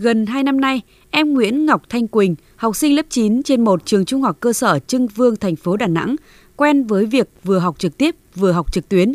[0.00, 0.80] Gần 2 năm nay,
[1.10, 4.52] em Nguyễn Ngọc Thanh Quỳnh, học sinh lớp 9 trên một trường trung học cơ
[4.52, 6.16] sở Trưng Vương, thành phố Đà Nẵng,
[6.56, 9.14] quen với việc vừa học trực tiếp vừa học trực tuyến.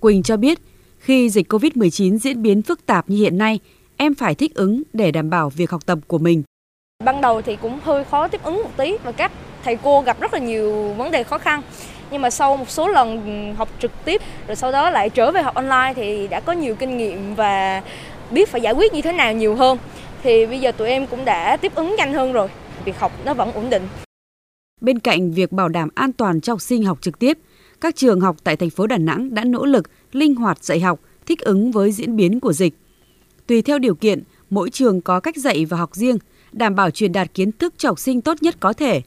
[0.00, 0.58] Quỳnh cho biết,
[0.98, 3.60] khi dịch COVID-19 diễn biến phức tạp như hiện nay,
[3.96, 6.42] em phải thích ứng để đảm bảo việc học tập của mình.
[7.04, 9.32] Ban đầu thì cũng hơi khó tiếp ứng một tí và các
[9.64, 11.62] thầy cô gặp rất là nhiều vấn đề khó khăn.
[12.10, 15.42] Nhưng mà sau một số lần học trực tiếp rồi sau đó lại trở về
[15.42, 17.82] học online thì đã có nhiều kinh nghiệm và
[18.30, 19.78] biết phải giải quyết như thế nào nhiều hơn.
[20.24, 22.48] Thì bây giờ tụi em cũng đã tiếp ứng nhanh hơn rồi.
[22.84, 23.82] Việc học nó vẫn ổn định.
[24.80, 27.38] Bên cạnh việc bảo đảm an toàn cho học sinh học trực tiếp,
[27.80, 31.00] các trường học tại thành phố Đà Nẵng đã nỗ lực linh hoạt dạy học,
[31.26, 32.74] thích ứng với diễn biến của dịch.
[33.46, 36.18] Tùy theo điều kiện, mỗi trường có cách dạy và học riêng,
[36.52, 39.02] đảm bảo truyền đạt kiến thức cho học sinh tốt nhất có thể.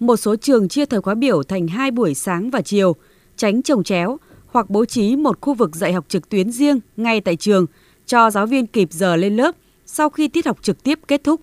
[0.00, 2.96] Một số trường chia thời khóa biểu thành hai buổi sáng và chiều,
[3.36, 7.20] tránh trồng chéo hoặc bố trí một khu vực dạy học trực tuyến riêng ngay
[7.20, 7.66] tại trường
[8.06, 9.54] cho giáo viên kịp giờ lên lớp
[9.92, 11.40] sau khi tiết học trực tiếp kết thúc.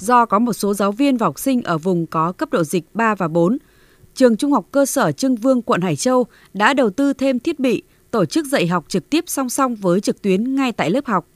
[0.00, 2.84] Do có một số giáo viên và học sinh ở vùng có cấp độ dịch
[2.94, 3.58] 3 và 4,
[4.14, 7.60] trường Trung học cơ sở Trưng Vương, quận Hải Châu đã đầu tư thêm thiết
[7.60, 11.06] bị tổ chức dạy học trực tiếp song song với trực tuyến ngay tại lớp
[11.06, 11.26] học.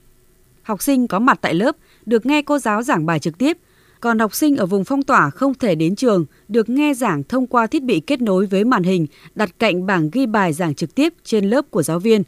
[0.63, 3.59] Học sinh có mặt tại lớp được nghe cô giáo giảng bài trực tiếp,
[4.01, 7.47] còn học sinh ở vùng phong tỏa không thể đến trường được nghe giảng thông
[7.47, 10.95] qua thiết bị kết nối với màn hình đặt cạnh bảng ghi bài giảng trực
[10.95, 12.23] tiếp trên lớp của giáo viên.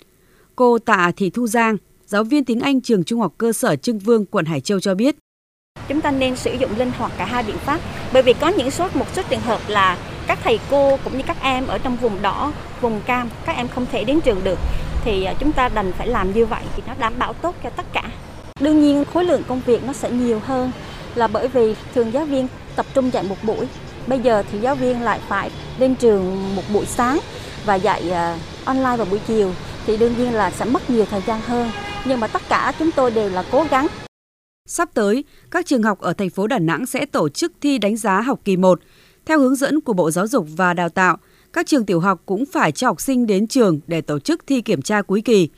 [0.56, 1.76] Cô Tạ Thị Thu Giang,
[2.08, 4.94] giáo viên tiếng Anh trường Trung học cơ sở Trưng Vương, quận Hải Châu cho
[4.94, 5.16] biết.
[5.88, 7.80] Chúng ta nên sử dụng linh hoạt cả hai biện pháp,
[8.12, 11.22] bởi vì có những số một số trường hợp là các thầy cô cũng như
[11.26, 14.58] các em ở trong vùng đỏ, vùng cam, các em không thể đến trường được
[15.04, 17.70] thì à, chúng ta đành phải làm như vậy thì nó đảm bảo tốt cho
[17.70, 18.02] tất cả.
[18.60, 20.70] Đương nhiên khối lượng công việc nó sẽ nhiều hơn
[21.14, 23.66] là bởi vì thường giáo viên tập trung dạy một buổi.
[24.06, 27.18] Bây giờ thì giáo viên lại phải lên trường một buổi sáng
[27.64, 29.52] và dạy à, online vào buổi chiều
[29.86, 31.70] thì đương nhiên là sẽ mất nhiều thời gian hơn.
[32.06, 33.86] Nhưng mà tất cả chúng tôi đều là cố gắng.
[34.66, 37.96] Sắp tới, các trường học ở thành phố Đà Nẵng sẽ tổ chức thi đánh
[37.96, 38.80] giá học kỳ 1
[39.26, 41.16] theo hướng dẫn của Bộ Giáo dục và Đào tạo.
[41.52, 44.60] Các trường tiểu học cũng phải cho học sinh đến trường để tổ chức thi
[44.60, 45.48] kiểm tra cuối kỳ.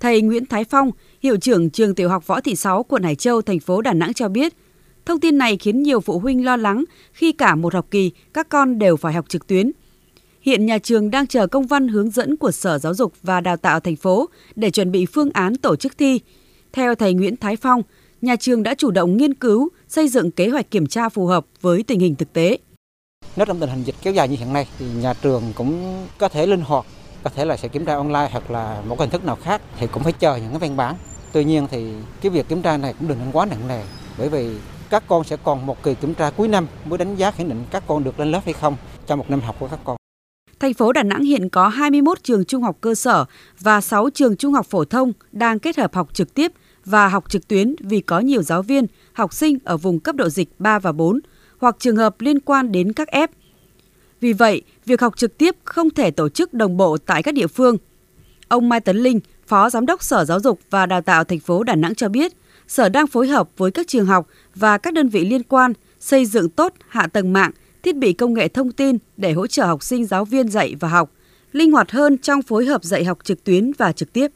[0.00, 0.90] Thầy Nguyễn Thái Phong,
[1.22, 4.14] hiệu trưởng trường tiểu học Võ Thị Sáu, quận Hải Châu, thành phố Đà Nẵng
[4.14, 4.54] cho biết,
[5.04, 8.48] thông tin này khiến nhiều phụ huynh lo lắng khi cả một học kỳ các
[8.48, 9.72] con đều phải học trực tuyến.
[10.46, 13.56] Hiện nhà trường đang chờ công văn hướng dẫn của Sở Giáo dục và Đào
[13.56, 16.20] tạo thành phố để chuẩn bị phương án tổ chức thi.
[16.72, 17.82] Theo thầy Nguyễn Thái Phong,
[18.22, 21.46] nhà trường đã chủ động nghiên cứu, xây dựng kế hoạch kiểm tra phù hợp
[21.60, 22.58] với tình hình thực tế.
[23.36, 26.28] Nếu trong tình hình dịch kéo dài như hiện nay thì nhà trường cũng có
[26.28, 26.86] thể linh hoạt,
[27.22, 29.86] có thể là sẽ kiểm tra online hoặc là một hình thức nào khác thì
[29.86, 30.94] cũng phải chờ những cái văn bản.
[31.32, 33.82] Tuy nhiên thì cái việc kiểm tra này cũng đừng nên quá nặng nề
[34.18, 34.50] bởi vì
[34.90, 37.64] các con sẽ còn một kỳ kiểm tra cuối năm mới đánh giá khẳng định
[37.70, 38.76] các con được lên lớp hay không
[39.06, 39.96] trong một năm học của các con.
[40.60, 43.24] Thành phố Đà Nẵng hiện có 21 trường trung học cơ sở
[43.60, 46.52] và 6 trường trung học phổ thông đang kết hợp học trực tiếp
[46.84, 50.28] và học trực tuyến vì có nhiều giáo viên, học sinh ở vùng cấp độ
[50.28, 51.20] dịch 3 và 4
[51.58, 53.28] hoặc trường hợp liên quan đến các f.
[54.20, 57.46] Vì vậy, việc học trực tiếp không thể tổ chức đồng bộ tại các địa
[57.46, 57.76] phương.
[58.48, 61.62] Ông Mai Tấn Linh, Phó Giám đốc Sở Giáo dục và Đào tạo thành phố
[61.62, 62.32] Đà Nẵng cho biết,
[62.68, 66.26] Sở đang phối hợp với các trường học và các đơn vị liên quan xây
[66.26, 67.50] dựng tốt hạ tầng mạng,
[67.86, 70.88] thiết bị công nghệ thông tin để hỗ trợ học sinh giáo viên dạy và
[70.88, 71.10] học,
[71.52, 74.30] linh hoạt hơn trong phối hợp dạy học trực tuyến và trực tiếp.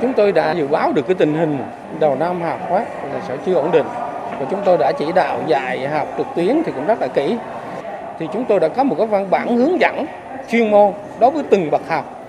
[0.00, 1.58] Chúng tôi đã dự báo được cái tình hình
[2.00, 3.86] đầu năm học quá là sẽ chưa ổn định
[4.30, 7.36] và chúng tôi đã chỉ đạo dạy học trực tuyến thì cũng rất là kỹ.
[8.18, 10.06] Thì chúng tôi đã có một cái văn bản hướng dẫn
[10.50, 12.28] chuyên môn đối với từng bậc học.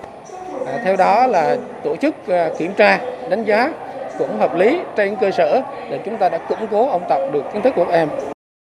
[0.66, 3.00] À, theo đó là tổ chức à, kiểm tra,
[3.30, 3.72] đánh giá
[4.18, 7.42] cũng hợp lý trên cơ sở để chúng ta đã củng cố ôn tập được
[7.52, 8.08] kiến thức của các em.